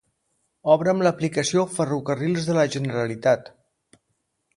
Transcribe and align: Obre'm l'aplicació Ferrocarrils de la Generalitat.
Obre'm 0.75 1.03
l'aplicació 1.07 1.65
Ferrocarrils 1.75 2.47
de 2.47 2.57
la 2.59 2.63
Generalitat. 2.77 3.53